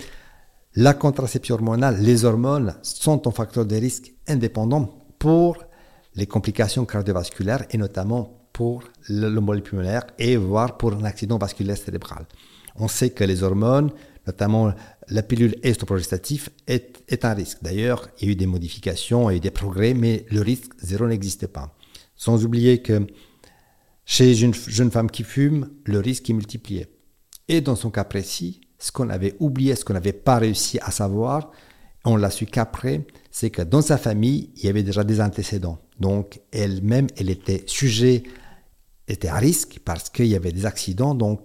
la 0.76 0.94
contraception 0.94 1.56
hormonale, 1.56 2.02
les 2.02 2.26
hormones, 2.26 2.76
sont 2.82 3.28
un 3.28 3.32
facteur 3.32 3.66
de 3.66 3.76
risque 3.76 4.14
indépendant 4.28 4.98
pour 5.20 5.64
les 6.16 6.26
complications 6.26 6.86
cardiovasculaires 6.86 7.66
et 7.70 7.78
notamment 7.78 8.48
pour 8.54 8.84
l'embolie 9.10 9.62
pulmonaire 9.62 10.06
et 10.18 10.36
voire 10.36 10.78
pour 10.78 10.94
un 10.94 11.04
accident 11.04 11.38
vasculaire 11.38 11.78
cérébral. 11.78 12.26
On 12.76 12.88
sait 12.88 13.12
que 13.12 13.24
les 13.24 13.44
hormones, 13.44 13.92
notamment 14.26 14.74
la 15.10 15.22
pilule 15.22 15.56
estroprogestative, 15.64 16.50
est, 16.68 17.04
est 17.08 17.26
un 17.26 17.34
risque. 17.34 17.60
D'ailleurs, 17.62 18.10
il 18.20 18.28
y 18.28 18.30
a 18.30 18.32
eu 18.32 18.36
des 18.36 18.48
modifications, 18.48 19.30
il 19.30 19.34
y 19.34 19.36
a 19.36 19.38
eu 19.38 19.42
des 19.42 19.52
progrès, 19.52 19.94
mais 19.94 20.26
le 20.32 20.42
risque 20.42 20.72
zéro 20.82 21.08
n'existe 21.08 21.48
pas. 21.48 21.76
Sans 22.16 22.46
oublier 22.46 22.82
que 22.82 23.06
chez 24.06 24.42
une 24.42 24.54
jeune 24.54 24.92
femme 24.92 25.10
qui 25.10 25.24
fume, 25.24 25.70
le 25.86 26.00
risque 26.00 26.30
est 26.30 26.34
multiplié. 26.34 26.88
Et 27.48 27.62
dans 27.62 27.76
son 27.76 27.92
cas 27.92 28.04
précis, 28.04 28.62
ce 28.84 28.92
qu'on 28.92 29.10
avait 29.10 29.34
oublié, 29.40 29.78
ce 29.78 29.86
qu'on 29.86 29.94
n'avait 29.94 30.12
pas 30.12 30.40
réussi 30.40 30.78
à 30.82 30.92
savoir, 30.92 31.52
on 32.04 32.18
l'a 32.18 32.30
su 32.30 32.46
qu'après, 32.46 33.08
c'est 33.32 33.50
que 33.50 33.62
dans 33.62 33.82
sa 33.82 33.98
famille, 33.98 34.50
il 34.58 34.66
y 34.66 34.68
avait 34.68 34.84
déjà 34.84 35.06
des 35.06 35.22
antécédents. 35.22 35.80
Donc 36.02 36.42
elle-même, 36.52 37.08
elle 37.16 37.30
était 37.30 37.64
sujet, 37.66 38.24
était 39.08 39.30
à 39.30 39.38
risque 39.38 39.80
parce 39.86 40.10
qu'il 40.10 40.26
y 40.26 40.36
avait 40.36 40.52
des 40.52 40.66
accidents. 40.66 41.16
Donc 41.16 41.40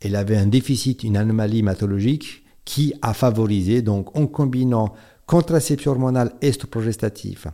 elle 0.00 0.16
avait 0.16 0.38
un 0.38 0.46
déficit, 0.46 1.04
une 1.04 1.18
anomalie 1.18 1.58
hématologique 1.58 2.42
qui 2.64 2.94
a 3.02 3.12
favorisé, 3.12 3.82
donc 3.82 4.16
en 4.16 4.26
combinant 4.26 4.94
contraception 5.26 5.90
hormonale 5.90 6.32
estroprogestative 6.40 7.48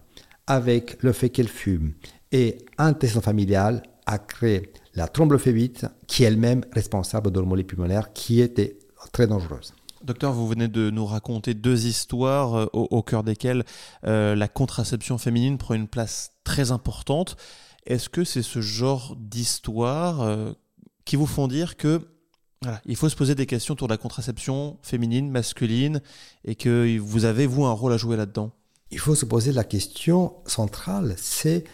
avec 0.46 1.02
le 1.02 1.10
fait 1.10 1.30
qu'elle 1.30 1.48
fume 1.48 1.94
et 2.30 2.58
antécédent 2.78 3.20
familial, 3.20 3.82
a 4.06 4.18
créé 4.18 4.70
la 4.94 5.08
thrombophlébite 5.08 5.86
qui 6.06 6.22
est 6.22 6.28
elle-même 6.28 6.64
responsable 6.70 7.32
de 7.32 7.40
l'hormonie 7.40 7.64
pulmonaire 7.64 8.12
qui 8.12 8.40
était 8.40 8.78
très 9.10 9.26
dangereuse. 9.26 9.74
Docteur, 10.04 10.34
vous 10.34 10.46
venez 10.46 10.68
de 10.68 10.90
nous 10.90 11.06
raconter 11.06 11.54
deux 11.54 11.86
histoires 11.86 12.54
euh, 12.58 12.66
au, 12.74 13.02
cœur 13.02 13.24
desquelles 13.24 13.64
euh, 14.06 14.34
la 14.34 14.48
contraception 14.48 15.16
féminine 15.16 15.56
prend 15.56 15.72
une 15.72 15.88
place 15.88 16.32
très 16.44 16.72
importante. 16.72 17.36
Est-ce 17.86 18.10
que 18.10 18.22
c'est 18.22 18.42
ce 18.42 18.60
genre 18.60 19.16
d'histoire 19.18 20.20
euh, 20.20 20.52
qui 21.06 21.16
vous 21.16 21.26
font 21.26 21.48
dire 21.48 21.76
que 21.76 22.02
il 22.86 22.96
faut 22.96 23.10
se 23.10 23.16
poser 23.16 23.34
des 23.34 23.44
questions 23.44 23.74
autour 23.74 23.88
de 23.88 23.92
la 23.92 23.98
contraception 23.98 24.78
féminine, 24.80 25.30
masculine, 25.30 26.00
et 26.46 26.54
que 26.54 26.98
vous 26.98 27.26
avez, 27.26 27.46
vous, 27.46 27.66
un 27.66 27.72
rôle 27.72 27.92
à 27.92 27.98
jouer 27.98 28.16
là-dedans? 28.16 28.52
Il 28.90 28.98
faut 28.98 29.14
se 29.14 29.26
poser 29.26 29.52
la 29.52 29.64
question 29.64 30.32
centrale, 30.46 31.14
c'est 31.18 31.64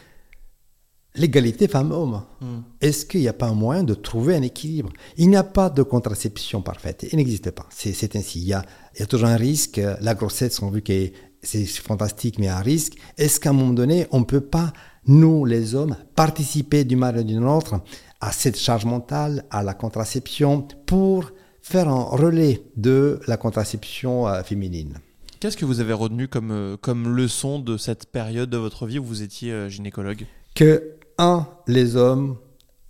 l'égalité 1.14 1.68
femmes-hommes. 1.68 2.22
Hmm. 2.40 2.60
Est-ce 2.80 3.04
qu'il 3.06 3.20
n'y 3.20 3.28
a 3.28 3.32
pas 3.32 3.48
un 3.48 3.54
moyen 3.54 3.82
de 3.82 3.94
trouver 3.94 4.36
un 4.36 4.42
équilibre? 4.42 4.90
Il 5.16 5.28
n'y 5.28 5.36
a 5.36 5.44
pas 5.44 5.70
de 5.70 5.82
contraception 5.82 6.62
parfaite. 6.62 7.06
Il 7.10 7.16
n'existe 7.16 7.50
pas. 7.50 7.66
C'est 7.70 8.16
ainsi. 8.16 8.40
Il 8.40 8.48
y, 8.48 8.52
a, 8.52 8.64
il 8.94 9.00
y, 9.00 9.02
a, 9.02 9.06
toujours 9.06 9.28
un 9.28 9.36
risque. 9.36 9.80
La 10.00 10.14
grossesse, 10.14 10.60
on 10.62 10.70
vu 10.70 10.82
que 10.82 11.10
c'est 11.42 11.64
fantastique, 11.66 12.38
mais 12.38 12.48
un 12.48 12.60
risque. 12.60 12.94
Est-ce 13.18 13.40
qu'à 13.40 13.50
un 13.50 13.54
moment 13.54 13.72
donné, 13.72 14.06
on 14.12 14.20
ne 14.20 14.24
peut 14.24 14.40
pas, 14.40 14.72
nous, 15.06 15.44
les 15.44 15.74
hommes, 15.74 15.96
participer 16.14 16.84
d'une 16.84 16.98
manière 16.98 17.22
ou 17.22 17.24
d'une 17.24 17.44
autre 17.44 17.80
à 18.20 18.32
cette 18.32 18.58
charge 18.58 18.84
mentale, 18.84 19.44
à 19.50 19.62
la 19.62 19.74
contraception, 19.74 20.66
pour 20.86 21.32
faire 21.62 21.88
un 21.88 22.02
relais 22.04 22.62
de 22.76 23.20
la 23.26 23.36
contraception 23.36 24.28
euh, 24.28 24.42
féminine? 24.42 24.98
Qu'est-ce 25.40 25.56
que 25.56 25.64
vous 25.64 25.80
avez 25.80 25.94
retenu 25.94 26.28
comme, 26.28 26.50
euh, 26.50 26.76
comme 26.76 27.16
leçon 27.16 27.58
de 27.58 27.78
cette 27.78 28.06
période 28.06 28.50
de 28.50 28.58
votre 28.58 28.86
vie 28.86 28.98
où 28.98 29.04
vous 29.04 29.22
étiez 29.22 29.52
euh, 29.52 29.68
gynécologue? 29.70 30.26
Que 30.54 30.96
un, 31.20 31.46
les 31.66 31.96
hommes 31.96 32.36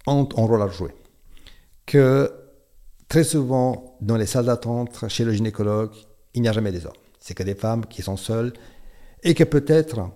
ont 0.06 0.28
un 0.37 0.42
rôle 0.42 0.62
à 0.62 0.68
jouer. 0.68 0.92
Que 1.84 2.32
très 3.08 3.25
souvent, 3.25 3.96
dans 4.00 4.16
les 4.16 4.26
salles 4.26 4.46
d'attente 4.46 5.08
chez 5.08 5.25
le 5.25 5.32
gynécologue, 5.32 5.92
il 6.34 6.42
n'y 6.42 6.49
a 6.49 6.52
jamais 6.52 6.72
des 6.72 6.87
hommes. 6.87 6.92
C'est 7.18 7.34
que 7.34 7.42
des 7.42 7.54
femmes 7.54 7.84
qui 7.87 8.02
sont 8.02 8.16
seules. 8.16 8.52
Et 9.22 9.34
que 9.34 9.44
peut-être 9.44 10.10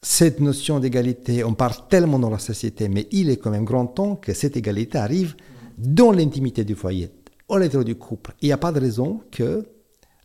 cette 0.00 0.40
notion 0.40 0.78
d'égalité, 0.78 1.42
on 1.44 1.54
parle 1.54 1.74
tellement 1.90 2.18
dans 2.18 2.30
la 2.30 2.38
société, 2.38 2.88
mais 2.88 3.08
il 3.10 3.28
est 3.28 3.36
quand 3.36 3.50
même 3.50 3.64
grand 3.64 3.86
temps 3.86 4.14
que 4.14 4.32
cette 4.32 4.56
égalité 4.56 4.98
arrive 4.98 5.34
dans 5.76 6.12
l'intimité 6.12 6.64
du 6.64 6.74
foyer, 6.74 7.10
au 7.48 7.58
l'intérieur 7.58 7.84
du 7.84 7.96
couple. 7.96 8.34
Il 8.40 8.46
n'y 8.46 8.52
a 8.52 8.56
pas 8.56 8.72
de 8.72 8.80
raison 8.80 9.20
que 9.32 9.66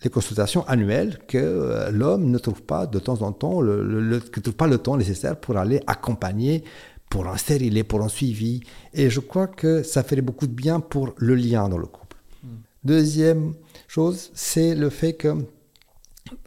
les 0.04 0.10
consultations 0.10 0.66
annuelles 0.68 1.20
que 1.28 1.38
euh, 1.38 1.92
l'homme 1.92 2.30
ne 2.30 2.38
trouve 2.38 2.64
pas 2.64 2.88
de 2.88 3.00
temps 3.00 3.22
en 3.22 3.32
temps, 3.32 3.62
le, 3.62 4.20
trouve 4.20 4.56
pas 4.56 4.68
le 4.68 4.78
temps 4.78 4.98
nécessaire 4.98 5.36
pour 5.36 5.58
aller 5.58 5.82
accompagner 5.88 6.64
pour 7.12 7.28
un 7.28 7.38
stérilet, 7.38 7.84
pour 7.84 8.02
un 8.02 8.08
suivi. 8.08 8.62
Et 8.94 9.12
je 9.12 9.20
crois 9.20 9.48
que 9.48 9.84
ça 9.84 10.02
ferait 10.02 10.22
beaucoup 10.22 10.48
de 10.48 10.54
bien 10.54 10.80
pour 10.80 11.14
le 11.18 11.36
lien 11.36 11.70
dans 11.70 11.78
le 11.78 11.86
couple. 11.86 12.18
Hmm. 12.44 12.62
Deuxième 12.84 13.54
chose, 13.88 14.32
c'est 14.34 14.74
le 14.74 14.90
fait 14.90 15.14
que 15.14 15.36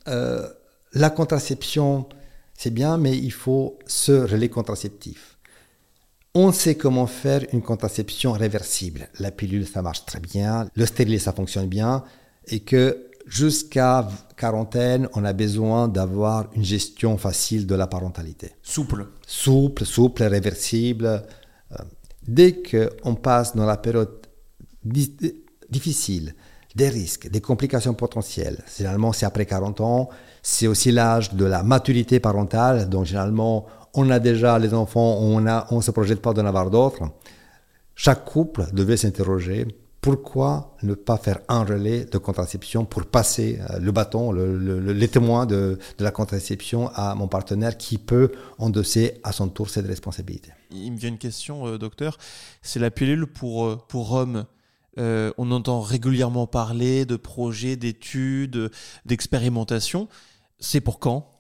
euh, 0.09 0.49
la 0.95 1.11
contraception, 1.11 2.09
c'est 2.55 2.73
bien, 2.73 2.97
mais 2.97 3.17
il 3.17 3.31
faut 3.33 3.79
ce 3.87 4.13
relais 4.13 4.49
contraceptif. 4.49 5.37
On 6.35 6.51
sait 6.51 6.77
comment 6.77 7.07
faire 7.07 7.45
une 7.53 7.63
contraception 7.63 8.33
réversible. 8.33 9.09
La 9.21 9.31
pilule, 9.31 9.67
ça 9.67 9.83
marche 9.83 10.07
très 10.07 10.19
bien. 10.19 10.67
Le 10.75 10.87
stérilet, 10.87 11.19
ça 11.19 11.33
fonctionne 11.33 11.69
bien. 11.69 12.05
Et 12.49 12.61
que 12.61 13.11
jusqu'à 13.27 14.09
quarantaine, 14.37 15.09
on 15.15 15.25
a 15.25 15.33
besoin 15.33 15.89
d'avoir 15.89 16.47
une 16.55 16.65
gestion 16.65 17.17
facile 17.19 17.67
de 17.67 17.75
la 17.75 17.87
parentalité. 17.87 18.53
Souple. 18.63 19.07
Souple, 19.27 19.85
souple, 19.85 20.25
réversible. 20.25 21.23
Euh, 21.73 21.77
dès 22.27 22.63
qu'on 22.63 23.15
passe 23.15 23.55
dans 23.57 23.67
la 23.67 23.77
période 23.77 24.27
difficile, 25.71 26.35
des 26.75 26.89
risques, 26.89 27.29
des 27.29 27.41
complications 27.41 27.95
potentielles, 27.95 28.63
généralement 28.77 29.13
c'est 29.13 29.27
après 29.27 29.47
40 29.47 29.81
ans, 29.81 30.09
c'est 30.43 30.67
aussi 30.67 30.91
l'âge 30.91 31.33
de 31.33 31.45
la 31.45 31.63
maturité 31.63 32.21
parentale, 32.21 32.89
donc 32.89 33.07
généralement 33.07 33.67
on 33.95 34.11
a 34.11 34.19
déjà 34.19 34.59
les 34.59 34.75
enfants, 34.75 35.19
on 35.21 35.41
ne 35.41 35.61
on 35.71 35.81
se 35.81 35.93
projette 35.93 36.21
pas 36.21 36.33
d'en 36.35 36.45
avoir 36.47 36.71
d'autres. 36.71 37.03
Chaque 37.95 38.25
couple 38.25 38.67
devait 38.73 38.97
s'interroger 38.97 39.67
pourquoi 40.05 40.77
ne 40.83 40.93
pas 40.93 41.17
faire 41.17 41.39
un 41.49 41.65
relais 41.65 42.05
de 42.05 42.19
contraception 42.19 42.85
pour 42.85 43.07
passer 43.07 43.59
euh, 43.71 43.79
le 43.79 43.91
bâton, 43.91 44.33
les 44.33 45.09
témoins 45.09 45.47
de, 45.47 45.79
la 45.99 46.11
contraception 46.11 46.91
à 46.95 47.15
mon 47.15 47.27
partenaire 47.27 47.79
qui 47.79 47.97
peut 47.97 48.31
endosser 48.59 49.19
à 49.23 49.33
son 49.33 49.49
tour 49.49 49.71
cette 49.71 49.87
responsabilité? 49.87 50.51
Il 50.71 50.93
me 50.93 50.99
vient 50.99 51.09
une 51.09 51.17
question, 51.17 51.67
euh, 51.67 51.79
docteur. 51.79 52.19
C'est 52.61 52.81
la 52.81 52.91
pilule 52.91 53.27
pour, 53.27 53.65
euh, 53.65 53.81
pour 53.89 54.13
hommes. 54.13 54.45
on 54.99 55.51
entend 55.51 55.81
régulièrement 55.81 56.47
parler 56.47 57.07
de 57.07 57.17
projets, 57.17 57.77
d'études, 57.77 58.71
d'expérimentations. 59.07 60.09
C'est 60.59 60.83
pour 60.83 60.99
quand? 60.99 61.31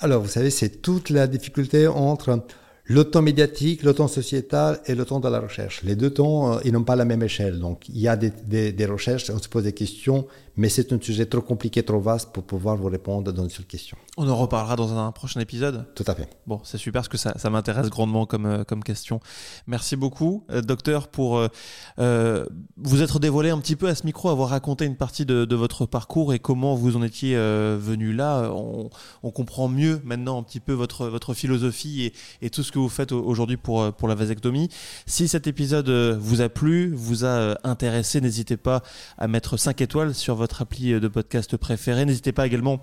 Alors, 0.00 0.20
vous 0.20 0.28
savez, 0.28 0.50
c'est 0.50 0.82
toute 0.82 1.10
la 1.10 1.28
difficulté 1.28 1.86
entre 1.86 2.44
le 2.84 3.04
temps 3.04 3.22
médiatique, 3.22 3.82
le 3.82 3.94
temps 3.94 4.08
sociétal 4.08 4.80
et 4.86 4.94
le 4.94 5.04
temps 5.04 5.18
de 5.18 5.28
la 5.28 5.40
recherche. 5.40 5.82
Les 5.84 5.96
deux 5.96 6.10
temps, 6.10 6.54
euh, 6.54 6.60
ils 6.64 6.72
n'ont 6.72 6.84
pas 6.84 6.96
la 6.96 7.06
même 7.06 7.22
échelle. 7.22 7.58
Donc, 7.58 7.88
il 7.88 7.98
y 7.98 8.08
a 8.08 8.16
des, 8.16 8.30
des, 8.46 8.72
des, 8.72 8.86
recherches, 8.86 9.30
on 9.30 9.38
se 9.38 9.48
pose 9.48 9.64
des 9.64 9.72
questions, 9.72 10.26
mais 10.56 10.68
c'est 10.68 10.92
un 10.92 11.00
sujet 11.00 11.26
trop 11.26 11.40
compliqué, 11.40 11.82
trop 11.82 12.00
vaste 12.00 12.32
pour 12.32 12.44
pouvoir 12.44 12.76
vous 12.76 12.88
répondre 12.88 13.32
dans 13.32 13.42
une 13.42 13.50
seule 13.50 13.66
question. 13.66 13.96
On 14.16 14.28
en 14.28 14.36
reparlera 14.36 14.76
dans 14.76 14.96
un 14.96 15.10
prochain 15.10 15.40
épisode 15.40 15.86
Tout 15.94 16.04
à 16.06 16.14
fait. 16.14 16.28
Bon, 16.46 16.60
c'est 16.62 16.78
super 16.78 17.00
parce 17.00 17.08
que 17.08 17.16
ça, 17.16 17.34
ça 17.36 17.50
m'intéresse 17.50 17.90
grandement 17.90 18.26
comme, 18.26 18.46
euh, 18.46 18.64
comme 18.64 18.84
question. 18.84 19.18
Merci 19.66 19.96
beaucoup, 19.96 20.44
euh, 20.50 20.60
docteur, 20.62 21.08
pour 21.08 21.44
euh, 21.98 22.46
vous 22.76 23.02
être 23.02 23.18
dévoilé 23.18 23.50
un 23.50 23.58
petit 23.58 23.74
peu 23.74 23.88
à 23.88 23.94
ce 23.94 24.06
micro, 24.06 24.28
avoir 24.28 24.50
raconté 24.50 24.84
une 24.84 24.96
partie 24.96 25.26
de, 25.26 25.44
de 25.44 25.56
votre 25.56 25.86
parcours 25.86 26.32
et 26.32 26.38
comment 26.38 26.76
vous 26.76 26.96
en 26.96 27.02
étiez 27.02 27.34
venu 27.34 28.12
là. 28.12 28.50
On, 28.52 28.90
on, 29.22 29.30
comprend 29.30 29.68
mieux 29.68 30.00
maintenant 30.04 30.38
un 30.38 30.42
petit 30.44 30.60
peu 30.60 30.72
votre, 30.72 31.06
votre 31.08 31.34
philosophie 31.34 32.04
et, 32.04 32.46
et 32.46 32.50
tout 32.50 32.62
ce 32.62 32.70
que 32.70 32.78
vous 32.78 32.88
faites 32.88 33.10
aujourd'hui 33.10 33.56
pour, 33.56 33.92
pour 33.92 34.06
la 34.06 34.14
vasectomie. 34.14 34.68
Si 35.06 35.26
cet 35.26 35.48
épisode 35.48 35.90
vous 35.90 36.40
a 36.40 36.48
plu, 36.48 36.92
vous 36.94 37.24
a 37.24 37.58
intéressé, 37.64 38.20
n'hésitez 38.20 38.56
pas 38.56 38.82
à 39.18 39.26
mettre 39.26 39.56
5 39.56 39.80
étoiles 39.80 40.14
sur 40.14 40.36
votre 40.36 40.43
appli 40.62 40.98
de 40.98 41.08
podcast 41.08 41.56
préféré. 41.56 42.04
N'hésitez 42.04 42.32
pas 42.32 42.46
également 42.46 42.80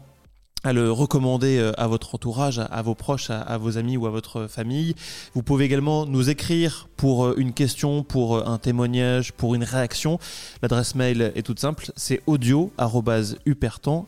à 0.63 0.73
le 0.73 0.91
recommander 0.91 1.71
à 1.77 1.87
votre 1.87 2.13
entourage, 2.15 2.59
à 2.59 2.81
vos 2.81 2.93
proches, 2.93 3.29
à, 3.31 3.57
vos 3.57 3.77
amis 3.77 3.97
ou 3.97 4.05
à 4.05 4.11
votre 4.11 4.47
famille. 4.47 4.93
Vous 5.33 5.41
pouvez 5.41 5.65
également 5.65 6.05
nous 6.05 6.29
écrire 6.29 6.87
pour 6.97 7.35
une 7.37 7.53
question, 7.53 8.03
pour 8.03 8.47
un 8.47 8.59
témoignage, 8.59 9.33
pour 9.33 9.55
une 9.55 9.63
réaction. 9.63 10.19
L'adresse 10.61 10.93
mail 10.93 11.31
est 11.35 11.41
toute 11.41 11.59
simple, 11.59 11.91
c'est 11.95 12.21
audio@upertan 12.27 14.05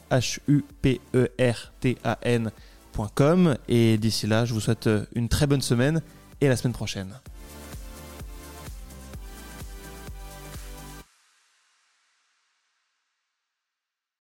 e 0.47 0.61
et 3.67 3.97
d'ici 3.97 4.27
là, 4.27 4.45
je 4.45 4.53
vous 4.53 4.59
souhaite 4.61 4.89
une 5.15 5.29
très 5.29 5.47
bonne 5.47 5.61
semaine 5.61 6.01
et 6.41 6.47
la 6.47 6.55
semaine 6.55 6.73
prochaine. 6.73 7.15